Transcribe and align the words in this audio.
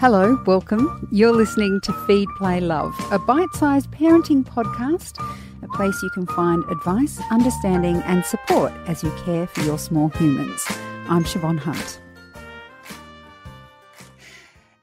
Hello, 0.00 0.42
welcome. 0.44 1.06
You're 1.12 1.32
listening 1.32 1.80
to 1.84 1.92
Feed, 2.06 2.28
Play, 2.36 2.58
Love, 2.60 2.92
a 3.12 3.18
bite 3.18 3.54
sized 3.54 3.92
parenting 3.92 4.42
podcast, 4.44 5.22
a 5.62 5.68
place 5.68 6.02
you 6.02 6.10
can 6.10 6.26
find 6.26 6.64
advice, 6.64 7.20
understanding, 7.30 8.02
and 8.02 8.24
support 8.24 8.72
as 8.88 9.04
you 9.04 9.12
care 9.24 9.46
for 9.46 9.60
your 9.60 9.78
small 9.78 10.08
humans. 10.08 10.64
I'm 11.08 11.22
Siobhan 11.22 11.60
Hunt. 11.60 12.00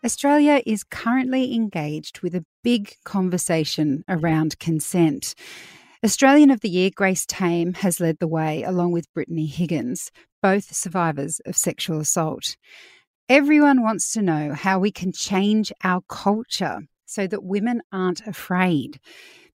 Australia 0.04 0.62
is 0.66 0.84
currently 0.86 1.54
engaged 1.54 2.22
with 2.22 2.34
a 2.34 2.46
big 2.64 2.96
conversation 3.04 4.06
around 4.08 4.60
consent. 4.60 5.36
Australian 6.06 6.50
of 6.50 6.62
the 6.62 6.70
Year 6.70 6.90
Grace 6.96 7.26
Tame 7.28 7.74
has 7.74 8.00
led 8.00 8.18
the 8.20 8.28
way, 8.28 8.64
along 8.64 8.94
with 8.94 9.14
Brittany 9.14 9.46
Higgins, 9.46 10.10
both 10.42 10.74
survivors 10.74 11.42
of 11.46 11.58
sexual 11.58 12.00
assault. 12.00 12.56
Everyone 13.30 13.82
wants 13.82 14.12
to 14.14 14.22
know 14.22 14.54
how 14.54 14.80
we 14.80 14.92
can 14.92 15.12
change 15.12 15.72
our 15.84 16.02
culture 16.10 16.82
so 17.06 17.28
that 17.28 17.44
women 17.44 17.82
aren't 17.92 18.26
afraid. 18.28 19.00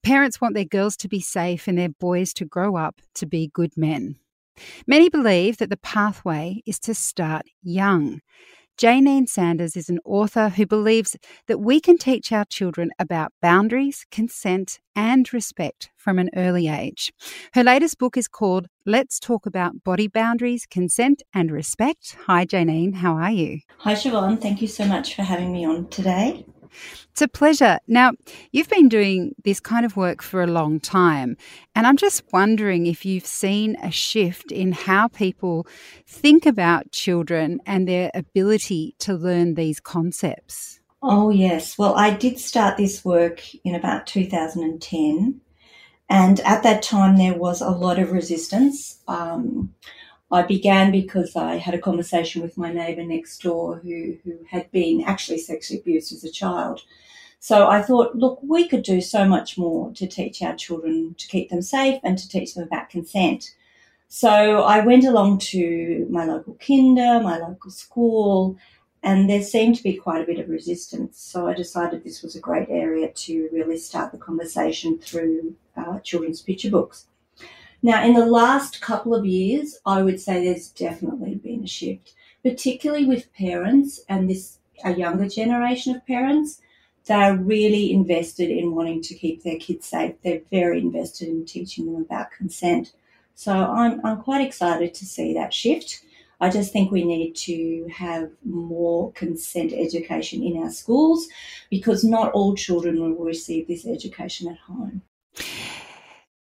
Parents 0.04 0.40
want 0.40 0.56
their 0.56 0.66
girls 0.66 0.96
to 0.98 1.08
be 1.08 1.20
safe 1.20 1.68
and 1.68 1.78
their 1.78 1.90
boys 1.90 2.34
to 2.34 2.46
grow 2.46 2.76
up 2.76 3.02
to 3.16 3.26
be 3.26 3.52
good 3.54 3.76
men. 3.78 4.16
Many 4.88 5.10
believe 5.10 5.58
that 5.58 5.70
the 5.70 5.78
pathway 5.78 6.62
is 6.66 6.80
to 6.80 6.96
start 6.96 7.46
young. 7.62 8.22
Jayneen 8.78 9.28
Sanders 9.28 9.76
is 9.76 9.90
an 9.90 9.98
author 10.06 10.50
who 10.50 10.68
believes 10.68 11.16
that 11.48 11.58
we 11.58 11.80
can 11.80 11.98
teach 11.98 12.32
our 12.32 12.46
children 12.46 12.92
about 13.00 13.34
boundaries, 13.42 14.06
consent, 14.12 14.80
and 14.96 15.34
respect 15.34 15.90
from 15.98 16.20
an 16.20 16.30
early 16.36 16.68
age. 16.68 17.12
Her 17.54 17.64
latest 17.64 17.98
book 17.98 18.18
is 18.18 18.28
called 18.28 18.68
Let's 18.86 19.20
Talk 19.20 19.48
About 19.48 19.84
Body 19.84 20.08
Boundaries, 20.08 20.68
Consent, 20.70 21.24
and 21.34 21.50
Respect. 21.50 22.18
Hi, 22.28 22.46
Jayneen. 22.46 22.94
How 22.94 23.16
are 23.16 23.32
you? 23.32 23.62
Hi, 23.80 23.94
Siobhan. 23.94 24.40
Thank 24.40 24.62
you 24.62 24.68
so 24.68 24.86
much 24.86 25.16
for 25.16 25.24
having 25.24 25.52
me 25.52 25.66
on 25.66 25.88
today. 25.88 26.46
It's 27.12 27.22
a 27.22 27.28
pleasure. 27.28 27.80
Now, 27.88 28.12
you've 28.52 28.70
been 28.70 28.90
doing 28.90 29.34
this 29.44 29.60
kind 29.60 29.86
of 29.86 29.98
work 29.98 30.22
for 30.22 30.42
a 30.42 30.48
long 30.48 30.80
time, 30.80 31.38
and 31.76 31.88
I'm 31.88 31.98
just 31.98 32.24
wondering 32.32 32.88
if 32.88 33.06
you've 33.06 33.26
seen 33.26 33.76
a 33.82 33.92
shift 33.92 34.52
in 34.52 34.72
how 34.72 35.08
people 35.08 35.68
think 36.06 36.46
about 36.46 36.92
children 36.92 37.60
and 37.66 37.88
their 37.88 38.12
ability 38.14 38.96
to 39.00 39.14
learn 39.14 39.56
these 39.56 39.80
concepts. 39.80 40.80
Oh, 41.02 41.30
yes. 41.30 41.78
Well, 41.78 41.96
I 41.96 42.12
did 42.16 42.40
start 42.40 42.78
this 42.78 43.06
work 43.06 43.42
in 43.64 43.76
about 43.76 44.08
2010, 44.08 45.42
and 46.10 46.40
at 46.42 46.64
that 46.64 46.82
time 46.82 47.18
there 47.18 47.36
was 47.36 47.62
a 47.62 47.70
lot 47.70 48.00
of 48.00 48.12
resistance. 48.12 49.00
Um, 49.08 49.74
I 50.32 50.42
began 50.42 50.92
because 50.92 51.36
I 51.36 51.56
had 51.56 51.74
a 51.74 51.80
conversation 51.80 52.42
with 52.42 52.58
my 52.58 52.72
neighbour 52.72 53.04
next 53.04 53.42
door 53.42 53.78
who, 53.78 54.18
who 54.24 54.40
had 54.50 54.70
been 54.72 55.04
actually 55.06 55.38
sexually 55.38 55.80
abused 55.80 56.12
as 56.12 56.24
a 56.24 56.32
child. 56.32 56.82
So 57.40 57.68
I 57.68 57.82
thought, 57.82 58.16
look, 58.16 58.40
we 58.44 58.68
could 58.68 58.84
do 58.84 59.00
so 59.00 59.26
much 59.26 59.58
more 59.58 59.92
to 59.94 60.08
teach 60.08 60.42
our 60.42 60.56
children 60.56 61.16
to 61.18 61.28
keep 61.28 61.50
them 61.50 61.62
safe 61.62 62.00
and 62.04 62.18
to 62.18 62.28
teach 62.28 62.56
them 62.56 62.66
about 62.66 62.90
consent. 62.90 63.56
So 64.10 64.64
I 64.64 64.80
went 64.86 65.06
along 65.06 65.40
to 65.40 66.08
my 66.10 66.26
local 66.26 66.56
kinder, 66.56 67.22
my 67.22 67.38
local 67.38 67.72
school, 67.72 68.58
and 69.04 69.30
there 69.30 69.42
seemed 69.42 69.76
to 69.76 69.84
be 69.84 69.96
quite 69.96 70.22
a 70.22 70.26
bit 70.26 70.40
of 70.40 70.50
resistance. 70.50 71.22
So 71.22 71.48
I 71.48 71.54
decided 71.54 72.04
this 72.04 72.24
was 72.24 72.36
a 72.36 72.42
great 72.42 72.68
area 72.70 73.12
to 73.12 73.50
really 73.54 73.78
start 73.78 74.12
the 74.12 74.18
conversation 74.18 74.98
through 74.98 75.56
uh, 75.78 76.00
children's 76.00 76.42
picture 76.42 76.72
books. 76.72 77.06
Now, 77.82 78.04
in 78.04 78.14
the 78.14 78.26
last 78.26 78.82
couple 78.82 79.14
of 79.14 79.26
years, 79.26 79.78
I 79.86 80.02
would 80.02 80.20
say 80.20 80.44
there's 80.44 80.70
definitely 80.70 81.36
been 81.36 81.64
a 81.64 81.68
shift, 81.68 82.14
particularly 82.44 83.06
with 83.06 83.34
parents 83.34 84.02
and 84.10 84.30
this 84.30 84.58
a 84.84 84.94
younger 84.94 85.28
generation 85.28 85.96
of 85.96 86.06
parents. 86.06 86.62
They're 87.06 87.38
really 87.38 87.94
invested 87.94 88.50
in 88.50 88.76
wanting 88.76 89.02
to 89.04 89.16
keep 89.16 89.44
their 89.44 89.58
kids 89.58 89.88
safe. 89.88 90.16
They're 90.24 90.42
very 90.52 90.80
invested 90.80 91.30
in 91.30 91.46
teaching 91.46 91.86
them 91.86 92.02
about 92.02 92.32
consent. 92.32 92.94
So 93.34 93.54
I'm, 93.54 94.06
I'm 94.06 94.22
quite 94.22 94.46
excited 94.46 94.94
to 94.96 95.06
see 95.06 95.34
that 95.34 95.54
shift. 95.54 96.02
I 96.40 96.50
just 96.50 96.72
think 96.72 96.92
we 96.92 97.04
need 97.04 97.36
to 97.36 97.88
have 97.92 98.30
more 98.46 99.12
consent 99.14 99.74
education 99.74 100.44
in 100.44 100.58
our 100.58 100.70
schools 100.70 101.28
because 101.70 102.04
not 102.04 102.32
all 102.34 102.56
children 102.56 103.00
will 103.00 103.26
receive 103.26 103.68
this 103.68 103.88
education 103.88 104.48
at 104.50 104.58
home. 104.58 105.02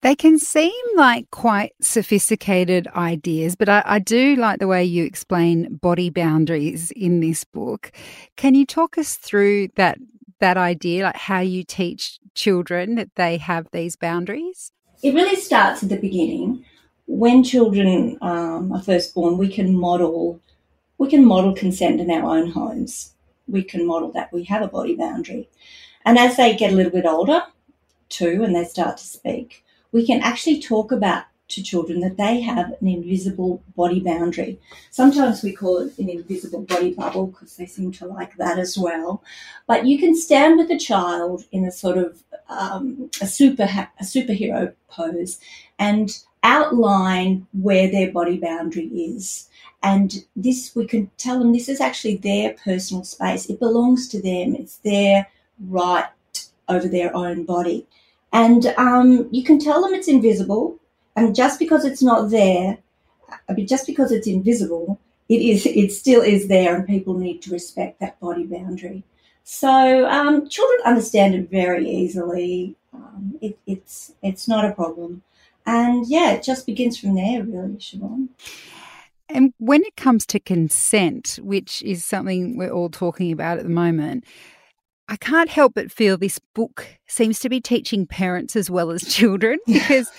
They 0.01 0.15
can 0.15 0.37
seem 0.37 0.71
like 0.95 1.31
quite 1.31 1.73
sophisticated 1.81 2.87
ideas, 2.95 3.55
but 3.55 3.67
I, 3.67 3.81
I, 3.83 3.99
do 3.99 4.35
like 4.35 4.59
the 4.59 4.67
way 4.67 4.83
you 4.83 5.03
explain 5.03 5.73
body 5.75 6.11
boundaries 6.11 6.91
in 6.91 7.19
this 7.19 7.43
book. 7.43 7.91
Can 8.35 8.53
you 8.53 8.63
talk 8.65 8.97
us 8.97 9.15
through 9.15 9.69
that 9.75 9.97
that 10.39 10.55
idea, 10.55 11.05
like 11.05 11.17
how 11.17 11.39
you 11.39 11.63
teach 11.63 12.19
children 12.35 12.93
that 12.93 13.15
they 13.15 13.37
have 13.37 13.67
these 13.71 13.95
boundaries? 13.95 14.71
It 15.01 15.15
really 15.15 15.35
starts 15.35 15.81
at 15.81 15.89
the 15.89 15.97
beginning. 15.97 16.63
When 17.07 17.43
children 17.43 18.19
um, 18.21 18.71
are 18.71 18.83
first 18.83 19.15
born, 19.15 19.39
we 19.39 19.49
can 19.49 19.75
model 19.75 20.39
we 20.99 21.09
can 21.09 21.25
model 21.25 21.53
consent 21.53 21.99
in 21.99 22.11
our 22.11 22.37
own 22.37 22.51
homes. 22.51 23.13
We 23.47 23.63
can 23.63 23.87
model 23.87 24.11
that 24.11 24.31
we 24.31 24.43
have 24.43 24.61
a 24.61 24.67
body 24.67 24.95
boundary, 24.95 25.49
and 26.05 26.19
as 26.19 26.37
they 26.37 26.55
get 26.55 26.73
a 26.73 26.75
little 26.75 26.91
bit 26.91 27.05
older, 27.05 27.41
too, 28.09 28.43
and 28.43 28.55
they 28.55 28.65
start 28.65 28.97
to 28.97 29.03
speak 29.03 29.63
we 29.91 30.05
can 30.05 30.21
actually 30.21 30.61
talk 30.61 30.91
about 30.91 31.25
to 31.49 31.63
children 31.63 32.01
that 32.01 32.17
they 32.17 32.41
have 32.41 32.73
an 32.81 32.87
invisible 32.87 33.63
body 33.75 34.01
boundary. 34.01 34.59
Sometimes 34.91 35.43
we 35.43 35.53
call 35.53 35.77
it 35.77 35.97
an 35.97 36.09
invisible 36.09 36.61
body 36.61 36.93
bubble 36.93 37.27
because 37.27 37.55
they 37.55 37.65
seem 37.65 37.91
to 37.93 38.05
like 38.05 38.35
that 38.35 38.59
as 38.59 38.77
well. 38.77 39.23
But 39.65 39.85
you 39.85 39.97
can 39.97 40.15
stand 40.15 40.57
with 40.57 40.69
a 40.71 40.77
child 40.77 41.45
in 41.51 41.63
a 41.63 41.71
sort 41.71 41.97
of 41.97 42.21
um, 42.49 43.09
a 43.21 43.27
super 43.27 43.63
a 43.63 44.03
superhero 44.03 44.73
pose 44.89 45.39
and 45.79 46.17
outline 46.43 47.47
where 47.53 47.89
their 47.89 48.11
body 48.11 48.37
boundary 48.37 48.87
is. 48.87 49.49
And 49.83 50.25
this 50.35 50.75
we 50.75 50.85
can 50.85 51.09
tell 51.17 51.39
them 51.39 51.53
this 51.53 51.69
is 51.69 51.79
actually 51.79 52.17
their 52.17 52.53
personal 52.53 53.03
space. 53.03 53.49
It 53.49 53.59
belongs 53.59 54.09
to 54.09 54.21
them. 54.21 54.55
It's 54.55 54.77
their 54.77 55.27
right 55.59 56.07
over 56.67 56.87
their 56.87 57.15
own 57.15 57.45
body. 57.45 57.87
And 58.37 58.67
um, 58.77 59.27
you 59.31 59.43
can 59.43 59.57
tell 59.57 59.81
them 59.81 59.95
it's 59.95 60.07
invisible. 60.07 60.77
And 61.15 61.33
just 61.33 61.57
because 61.57 61.83
it's 61.85 62.03
not 62.03 62.29
there, 62.29 62.77
just 63.65 63.87
because 63.87 64.11
it's 64.11 64.27
invisible, 64.27 64.99
it 65.27 65.41
is. 65.41 65.65
It 65.65 65.91
still 65.91 66.21
is 66.21 66.47
there, 66.47 66.75
and 66.75 66.87
people 66.87 67.15
need 67.15 67.41
to 67.41 67.51
respect 67.51 67.99
that 67.99 68.19
body 68.19 68.45
boundary. 68.45 69.03
So 69.43 70.07
um, 70.07 70.47
children 70.47 70.79
understand 70.85 71.33
it 71.33 71.49
very 71.49 71.89
easily. 71.89 72.75
Um, 72.93 73.39
it, 73.41 73.57
it's 73.65 74.13
it's 74.21 74.47
not 74.47 74.65
a 74.65 74.71
problem, 74.71 75.23
and 75.65 76.05
yeah, 76.07 76.33
it 76.33 76.43
just 76.43 76.67
begins 76.67 76.99
from 76.99 77.15
there, 77.15 77.43
really, 77.43 77.77
Siobhan. 77.77 78.29
And 79.29 79.53
when 79.57 79.83
it 79.83 79.97
comes 79.97 80.25
to 80.27 80.39
consent, 80.39 81.39
which 81.41 81.81
is 81.81 82.05
something 82.05 82.55
we're 82.55 82.69
all 82.69 82.89
talking 82.89 83.31
about 83.31 83.57
at 83.57 83.63
the 83.63 83.69
moment, 83.69 84.23
I 85.09 85.15
can't 85.15 85.49
help 85.49 85.73
but 85.75 85.91
feel 85.91 86.17
this 86.17 86.39
book 86.53 86.85
seems 87.07 87.39
to 87.39 87.49
be 87.49 87.61
teaching 87.61 88.05
parents 88.05 88.55
as 88.55 88.69
well 88.69 88.91
as 88.91 89.03
children 89.13 89.59
because 89.65 90.11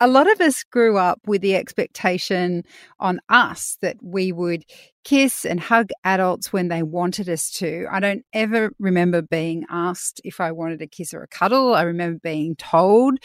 a 0.00 0.08
lot 0.08 0.28
of 0.28 0.40
us 0.40 0.64
grew 0.64 0.98
up 0.98 1.20
with 1.26 1.42
the 1.42 1.54
expectation 1.54 2.64
on 2.98 3.20
us 3.28 3.78
that 3.82 3.96
we 4.02 4.32
would 4.32 4.64
kiss 5.04 5.44
and 5.44 5.60
hug 5.60 5.90
adults 6.02 6.52
when 6.52 6.66
they 6.66 6.82
wanted 6.82 7.28
us 7.28 7.52
to. 7.52 7.86
I 7.88 8.00
don't 8.00 8.24
ever 8.32 8.72
remember 8.80 9.22
being 9.22 9.64
asked 9.70 10.20
if 10.24 10.40
I 10.40 10.50
wanted 10.50 10.82
a 10.82 10.88
kiss 10.88 11.14
or 11.14 11.22
a 11.22 11.28
cuddle. 11.28 11.74
I 11.74 11.82
remember 11.82 12.18
being 12.20 12.56
told. 12.56 13.18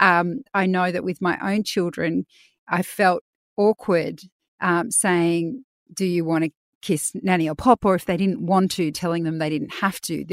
Um, 0.00 0.40
I 0.54 0.66
know 0.66 0.90
that 0.90 1.04
with 1.04 1.22
my 1.22 1.38
own 1.40 1.62
children, 1.62 2.26
I 2.68 2.82
felt 2.82 3.22
awkward 3.56 4.20
um, 4.60 4.90
saying, 4.90 5.64
Do 5.92 6.04
you 6.04 6.24
want 6.24 6.44
to 6.44 6.50
kiss 6.84 7.12
nanny 7.22 7.48
or 7.48 7.54
pop, 7.54 7.84
or 7.84 7.94
if 7.94 8.04
they 8.04 8.16
didn't 8.16 8.44
want 8.44 8.70
to, 8.72 8.92
telling 8.92 9.24
them 9.24 9.38
they 9.38 9.48
didn't 9.48 9.74
have 9.74 10.00
to. 10.02 10.24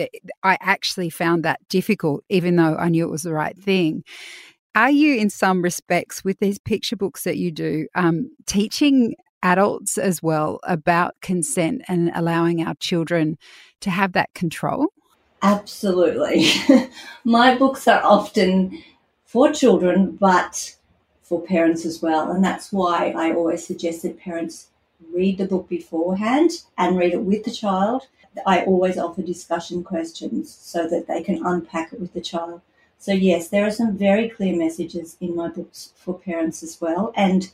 I 0.44 0.58
actually 0.60 1.10
found 1.10 1.44
that 1.44 1.68
difficult, 1.70 2.24
even 2.30 2.58
though 2.58 2.76
I 2.76 2.90
knew 2.90 3.06
it 3.06 3.12
was 3.12 3.24
the 3.24 3.34
right 3.34 3.58
thing. 3.58 4.04
Are 4.76 4.92
you, 4.92 5.16
in 5.16 5.30
some 5.30 5.62
respects, 5.62 6.24
with 6.24 6.40
these 6.40 6.60
picture 6.60 6.96
books 6.96 7.24
that 7.24 7.38
you 7.38 7.52
do, 7.52 7.88
um, 7.96 8.32
teaching 8.46 9.16
adults 9.44 9.98
as 9.98 10.22
well 10.22 10.60
about 10.64 11.16
consent 11.22 11.82
and 11.88 12.12
allowing 12.14 12.62
our 12.66 12.76
children 12.76 13.38
to 13.80 13.90
have 13.90 14.14
that 14.14 14.34
control? 14.34 14.88
Absolutely. 15.42 16.46
My 17.24 17.58
books 17.58 17.88
are 17.88 18.04
often 18.04 18.82
for 19.26 19.52
children, 19.52 20.12
but 20.12 20.76
for 21.24 21.42
parents 21.42 21.86
as 21.86 22.02
well. 22.02 22.32
And 22.32 22.44
that's 22.44 22.72
why 22.72 23.14
I 23.16 23.32
always 23.32 23.66
suggest 23.66 24.04
that 24.04 24.20
parents 24.20 24.68
read 25.14 25.38
the 25.38 25.46
book 25.46 25.68
beforehand 25.70 26.52
and 26.78 26.98
read 26.98 27.14
it 27.14 27.24
with 27.24 27.44
the 27.44 27.52
child. 27.52 28.08
I 28.46 28.64
always 28.64 28.98
offer 28.98 29.22
discussion 29.22 29.84
questions 29.84 30.54
so 30.54 30.88
that 30.88 31.08
they 31.08 31.22
can 31.22 31.46
unpack 31.46 31.94
it 31.94 32.00
with 32.00 32.14
the 32.14 32.22
child. 32.22 32.62
So, 32.98 33.12
yes, 33.12 33.50
there 33.50 33.66
are 33.66 33.72
some 33.72 33.98
very 33.98 34.30
clear 34.30 34.56
messages 34.56 35.18
in 35.20 35.36
my 35.36 35.50
books 35.50 35.92
for 35.96 36.18
parents 36.18 36.64
as 36.64 36.80
well 36.80 37.12
and 37.16 37.52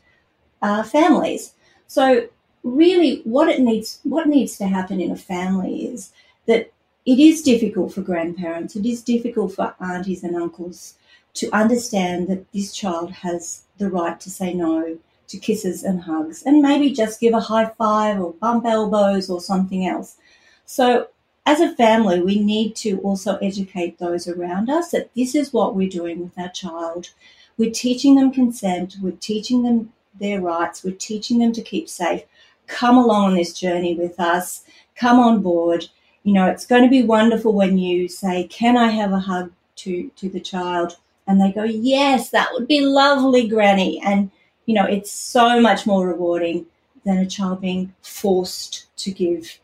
uh, 0.62 0.84
families. 0.84 1.54
So, 1.88 2.28
really, 2.64 3.22
what 3.24 3.48
it 3.48 3.62
needs, 3.62 4.00
what 4.04 4.28
needs 4.28 4.58
to 4.58 4.68
happen 4.68 5.00
in 5.00 5.12
a 5.12 5.16
family 5.16 5.86
is 5.86 6.12
that 6.46 6.72
it 7.06 7.20
is 7.20 7.42
difficult 7.42 7.94
for 7.94 8.02
grandparents, 8.02 8.76
it 8.76 8.86
is 8.86 9.02
difficult 9.02 9.56
for 9.56 9.74
aunties 9.80 10.24
and 10.24 10.36
uncles 10.36 10.96
to 11.36 11.50
understand 11.56 12.28
that 12.28 12.52
this 12.52 12.74
child 12.74 13.12
has 13.12 13.64
the 13.78 13.90
right 13.90 14.20
to 14.20 14.30
say 14.30 14.54
no 14.54 14.98
to 15.28 15.38
kisses 15.38 15.84
and 15.84 16.02
hugs 16.02 16.44
and 16.44 16.62
maybe 16.62 16.92
just 16.92 17.20
give 17.20 17.34
a 17.34 17.40
high 17.40 17.70
five 17.78 18.20
or 18.20 18.34
bump 18.34 18.66
elbows 18.66 19.30
or 19.30 19.42
something 19.42 19.86
else. 19.86 20.18
So, 20.66 21.08
as 21.46 21.62
a 21.62 21.76
family, 21.76 22.22
we 22.22 22.40
need 22.40 22.76
to 22.78 23.00
also 23.00 23.38
educate 23.38 24.00
those 24.00 24.28
around 24.28 24.70
us 24.70 24.92
that 24.92 25.14
this 25.16 25.34
is 25.34 25.54
what 25.54 25.76
we're 25.76 25.88
doing 25.88 26.20
with 26.22 26.38
our 26.38 26.50
child. 26.50 27.12
We're 27.58 27.72
teaching 27.72 28.16
them 28.16 28.34
consent, 28.34 28.98
we're 29.02 29.12
teaching 29.12 29.64
them 29.64 29.94
their 30.20 30.42
rights, 30.42 30.84
we're 30.84 30.96
teaching 30.96 31.40
them 31.40 31.54
to 31.54 31.62
keep 31.62 31.88
safe. 31.88 32.24
Come 32.68 32.98
along 32.98 33.32
on 33.32 33.36
this 33.36 33.58
journey 33.58 33.96
with 33.96 34.20
us, 34.20 34.64
come 34.96 35.20
on 35.20 35.42
board. 35.42 35.88
You 36.24 36.34
know, 36.34 36.48
it's 36.48 36.66
going 36.66 36.84
to 36.84 36.90
be 36.90 37.04
wonderful 37.04 37.54
when 37.54 37.78
you 37.78 38.10
say, 38.10 38.44
Can 38.48 38.76
I 38.76 38.90
have 38.90 39.14
a 39.14 39.20
hug 39.20 39.52
to, 39.78 40.10
to 40.18 40.28
the 40.30 40.42
child? 40.42 40.98
And 41.28 41.40
they 41.40 41.54
go, 41.54 41.64
Yes, 41.64 42.30
that 42.32 42.50
would 42.52 42.68
be 42.68 42.82
lovely, 42.82 43.48
Granny. 43.48 44.02
And, 44.04 44.32
you 44.68 44.76
know, 44.76 44.86
it's 44.86 45.12
so 45.12 45.60
much 45.60 45.88
more 45.88 46.06
rewarding 46.06 46.68
than 47.06 47.18
a 47.18 47.26
child 47.26 47.62
being 47.62 47.94
forced 48.02 48.96
to 48.98 49.12
give 49.12 49.60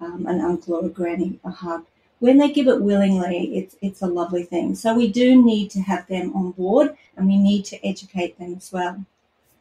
um, 0.00 0.26
an 0.26 0.40
uncle 0.40 0.74
or 0.74 0.86
a 0.86 0.90
granny 0.90 1.38
a 1.44 1.50
hug. 1.50 1.86
When 2.18 2.38
they 2.38 2.50
give 2.50 2.66
it 2.66 2.82
willingly, 2.82 3.56
it's, 3.56 3.76
it's 3.80 4.02
a 4.02 4.08
lovely 4.08 4.42
thing. 4.42 4.74
So 4.74 4.94
we 4.94 5.10
do 5.10 5.40
need 5.42 5.70
to 5.70 5.80
have 5.80 6.08
them 6.08 6.34
on 6.34 6.50
board 6.50 6.96
and 7.16 7.28
we 7.28 7.38
need 7.38 7.64
to 7.66 7.86
educate 7.86 8.36
them 8.38 8.56
as 8.56 8.72
well. 8.72 9.04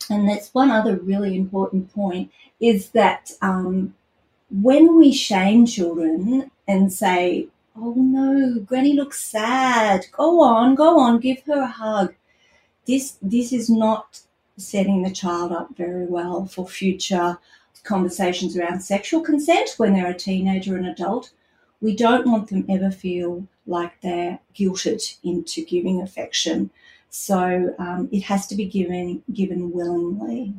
And 0.10 0.28
that's 0.28 0.54
one 0.54 0.72
other 0.72 0.96
really 0.98 1.36
important 1.36 1.94
point 1.94 2.32
is 2.60 2.90
that 2.90 3.32
um, 3.44 3.94
when 4.50 4.98
we 4.98 5.14
shame 5.14 5.68
children 5.68 6.50
and 6.68 6.92
say, 6.92 7.50
oh 7.76 7.94
no, 7.96 8.60
Granny 8.62 8.94
looks 8.94 9.22
sad, 9.22 10.06
go 10.12 10.42
on, 10.42 10.74
go 10.74 11.00
on, 11.00 11.20
give 11.20 11.44
her 11.44 11.62
a 11.62 11.68
hug. 11.68 12.16
This, 12.88 13.18
this 13.22 13.54
is 13.54 13.70
not 13.70 14.22
setting 14.58 15.04
the 15.04 15.12
child 15.12 15.52
up 15.52 15.76
very 15.78 16.06
well 16.06 16.46
for 16.46 16.68
future 16.68 17.38
conversations 17.84 18.58
around 18.58 18.82
sexual 18.82 19.22
consent 19.22 19.70
when 19.78 19.94
they're 19.94 20.12
a 20.12 20.14
teenager 20.14 20.76
and 20.76 20.88
adult. 20.88 21.32
We 21.80 21.96
don't 21.96 22.28
want 22.28 22.50
them 22.50 22.66
ever 22.68 22.92
feel 22.92 23.48
like 23.66 24.02
they're 24.02 24.40
guilted 24.56 25.18
into 25.24 25.64
giving 25.64 26.02
affection. 26.02 26.72
So 27.10 27.76
um, 27.80 28.10
it 28.12 28.24
has 28.24 28.48
to 28.48 28.56
be 28.56 28.66
given 28.66 29.24
given 29.32 29.72
willingly. 29.72 30.54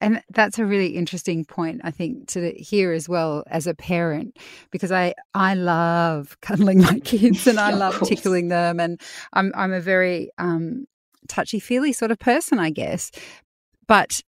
And 0.00 0.22
that's 0.30 0.58
a 0.58 0.66
really 0.66 0.88
interesting 0.88 1.44
point, 1.44 1.80
I 1.82 1.90
think, 1.90 2.28
to 2.28 2.52
hear 2.52 2.92
as 2.92 3.08
well 3.08 3.44
as 3.46 3.66
a 3.66 3.74
parent, 3.74 4.36
because 4.70 4.92
I 4.92 5.14
I 5.34 5.54
love 5.54 6.38
cuddling 6.42 6.82
my 6.82 6.98
kids 7.00 7.46
and 7.46 7.58
I 7.58 7.70
love 7.74 8.00
tickling 8.02 8.48
them, 8.48 8.78
and 8.78 9.00
I'm 9.32 9.52
I'm 9.54 9.72
a 9.72 9.80
very 9.80 10.30
um, 10.38 10.86
touchy 11.26 11.60
feely 11.60 11.92
sort 11.92 12.10
of 12.10 12.18
person, 12.18 12.58
I 12.58 12.70
guess. 12.70 13.10
But 13.86 14.22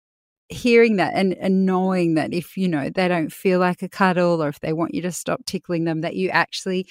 hearing 0.50 0.96
that 0.96 1.14
and, 1.14 1.34
and 1.38 1.66
knowing 1.66 2.14
that 2.14 2.34
if 2.34 2.56
you 2.56 2.68
know 2.68 2.90
they 2.90 3.08
don't 3.08 3.34
feel 3.34 3.60
like 3.60 3.82
a 3.82 3.90
cuddle 3.90 4.42
or 4.42 4.48
if 4.48 4.62
they 4.62 4.72
want 4.72 4.94
you 4.94 5.02
to 5.02 5.12
stop 5.12 5.46
tickling 5.46 5.84
them, 5.84 6.02
that 6.02 6.16
you 6.16 6.30
actually 6.30 6.88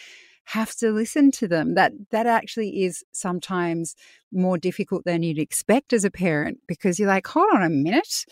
have 0.47 0.75
to 0.76 0.93
listen 0.93 1.31
to 1.32 1.49
them. 1.49 1.75
That 1.75 1.93
that 2.11 2.26
actually 2.26 2.85
is 2.85 3.05
sometimes 3.12 3.97
more 4.32 4.58
difficult 4.58 5.05
than 5.05 5.23
you'd 5.23 5.38
expect 5.38 5.93
as 5.93 6.05
a 6.05 6.11
parent 6.11 6.59
because 6.69 6.99
you're 6.99 7.09
like, 7.09 7.26
hold 7.26 7.49
on 7.52 7.62
a 7.62 7.69
minute. 7.69 8.25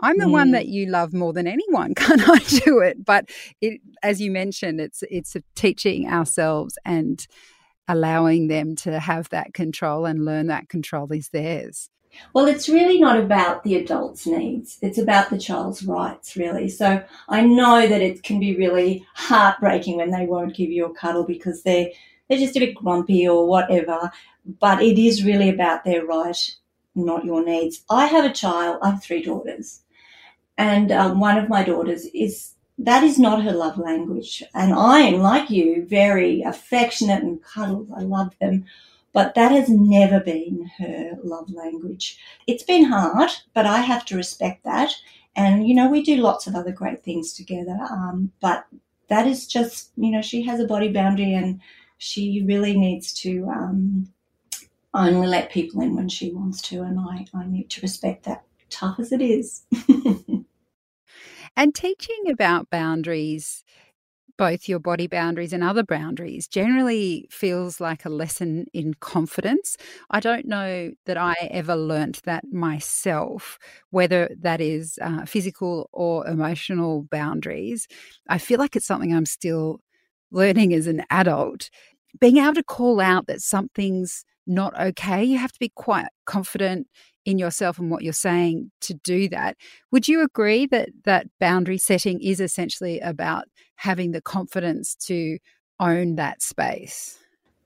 I'm 0.00 0.18
the 0.18 0.26
mm. 0.26 0.32
one 0.32 0.52
that 0.52 0.68
you 0.68 0.86
love 0.86 1.12
more 1.12 1.32
than 1.32 1.46
anyone. 1.46 1.94
Can't 1.96 2.26
I 2.26 2.38
do 2.38 2.78
it? 2.78 3.04
But 3.04 3.30
it, 3.60 3.80
as 4.02 4.20
you 4.20 4.30
mentioned, 4.30 4.80
it's 4.80 5.02
it's 5.10 5.36
teaching 5.54 6.08
ourselves 6.08 6.78
and 6.84 7.24
allowing 7.88 8.48
them 8.48 8.76
to 8.76 9.00
have 9.00 9.28
that 9.30 9.54
control 9.54 10.04
and 10.04 10.24
learn 10.24 10.46
that 10.48 10.68
control 10.68 11.10
is 11.12 11.30
theirs. 11.30 11.90
Well, 12.32 12.46
it's 12.46 12.68
really 12.68 13.00
not 13.00 13.18
about 13.18 13.64
the 13.64 13.76
adult's 13.76 14.26
needs. 14.26 14.78
It's 14.82 14.98
about 14.98 15.30
the 15.30 15.38
child's 15.38 15.84
rights, 15.84 16.36
really. 16.36 16.68
So 16.68 17.02
I 17.28 17.42
know 17.42 17.86
that 17.86 18.02
it 18.02 18.22
can 18.22 18.40
be 18.40 18.56
really 18.56 19.06
heartbreaking 19.14 19.96
when 19.96 20.10
they 20.10 20.26
won't 20.26 20.56
give 20.56 20.70
you 20.70 20.86
a 20.86 20.94
cuddle 20.94 21.24
because 21.24 21.62
they're 21.62 21.88
they're 22.28 22.38
just 22.38 22.56
a 22.56 22.60
bit 22.60 22.74
grumpy 22.74 23.26
or 23.26 23.46
whatever. 23.46 24.10
But 24.44 24.82
it 24.82 24.98
is 24.98 25.24
really 25.24 25.48
about 25.48 25.84
their 25.84 26.04
right, 26.04 26.56
not 26.94 27.24
your 27.24 27.44
needs. 27.44 27.84
I 27.90 28.06
have 28.06 28.24
a 28.24 28.32
child. 28.32 28.78
I 28.82 28.90
have 28.90 29.02
three 29.02 29.22
daughters, 29.22 29.82
and 30.56 30.90
um, 30.92 31.20
one 31.20 31.38
of 31.38 31.48
my 31.48 31.62
daughters 31.62 32.06
is 32.14 32.54
that 32.78 33.02
is 33.02 33.18
not 33.18 33.42
her 33.42 33.52
love 33.52 33.76
language. 33.76 34.42
And 34.54 34.72
I 34.72 35.00
am 35.00 35.20
like 35.20 35.50
you, 35.50 35.84
very 35.86 36.42
affectionate 36.42 37.22
and 37.22 37.42
cuddles. 37.42 37.88
I 37.94 38.00
love 38.02 38.34
them. 38.40 38.66
But 39.12 39.34
that 39.34 39.50
has 39.50 39.68
never 39.68 40.20
been 40.20 40.70
her 40.78 41.18
love 41.24 41.50
language. 41.50 42.18
It's 42.46 42.62
been 42.62 42.84
hard, 42.84 43.30
but 43.52 43.66
I 43.66 43.78
have 43.78 44.04
to 44.06 44.16
respect 44.16 44.64
that. 44.64 44.92
And, 45.34 45.66
you 45.66 45.74
know, 45.74 45.88
we 45.88 46.02
do 46.02 46.16
lots 46.16 46.46
of 46.46 46.54
other 46.54 46.72
great 46.72 47.02
things 47.02 47.32
together. 47.32 47.78
Um, 47.90 48.32
but 48.40 48.66
that 49.08 49.26
is 49.26 49.46
just, 49.46 49.90
you 49.96 50.10
know, 50.10 50.22
she 50.22 50.42
has 50.42 50.60
a 50.60 50.66
body 50.66 50.92
boundary 50.92 51.34
and 51.34 51.60
she 51.96 52.44
really 52.46 52.76
needs 52.78 53.12
to 53.14 53.46
um, 53.48 54.08
only 54.94 55.26
let 55.26 55.50
people 55.50 55.80
in 55.80 55.96
when 55.96 56.08
she 56.08 56.32
wants 56.32 56.60
to. 56.62 56.82
And 56.82 57.00
I, 57.00 57.26
I 57.34 57.46
need 57.46 57.70
to 57.70 57.80
respect 57.80 58.24
that, 58.24 58.44
tough 58.70 59.00
as 59.00 59.10
it 59.10 59.22
is. 59.22 59.62
and 61.58 61.74
teaching 61.74 62.30
about 62.30 62.70
boundaries 62.70 63.64
both 64.38 64.68
your 64.68 64.78
body 64.78 65.06
boundaries 65.08 65.52
and 65.52 65.64
other 65.64 65.82
boundaries 65.82 66.48
generally 66.48 67.26
feels 67.30 67.80
like 67.80 68.04
a 68.04 68.08
lesson 68.08 68.66
in 68.72 68.94
confidence. 68.94 69.76
I 70.10 70.20
don't 70.20 70.46
know 70.46 70.92
that 71.06 71.16
I 71.16 71.34
ever 71.50 71.74
learnt 71.76 72.22
that 72.24 72.44
myself, 72.52 73.58
whether 73.90 74.30
that 74.40 74.60
is 74.60 74.98
uh, 75.02 75.26
physical 75.26 75.90
or 75.92 76.26
emotional 76.26 77.02
boundaries. 77.10 77.88
I 78.28 78.38
feel 78.38 78.58
like 78.60 78.76
it's 78.76 78.86
something 78.86 79.14
I'm 79.14 79.26
still 79.26 79.80
learning 80.30 80.72
as 80.74 80.86
an 80.86 81.04
adult. 81.10 81.70
Being 82.20 82.38
able 82.38 82.54
to 82.54 82.64
call 82.64 83.00
out 83.00 83.26
that 83.26 83.40
something's 83.42 84.24
not 84.46 84.78
okay, 84.80 85.22
you 85.24 85.38
have 85.38 85.52
to 85.52 85.58
be 85.60 85.70
quite 85.74 86.06
confident 86.26 86.86
in 87.28 87.38
yourself 87.38 87.78
and 87.78 87.90
what 87.90 88.02
you're 88.02 88.14
saying 88.14 88.70
to 88.80 88.94
do 88.94 89.28
that. 89.28 89.54
Would 89.92 90.08
you 90.08 90.22
agree 90.22 90.64
that 90.68 90.88
that 91.04 91.26
boundary 91.38 91.76
setting 91.76 92.22
is 92.22 92.40
essentially 92.40 93.00
about 93.00 93.44
having 93.76 94.12
the 94.12 94.22
confidence 94.22 94.94
to 95.08 95.36
own 95.78 96.14
that 96.14 96.40
space? 96.40 97.18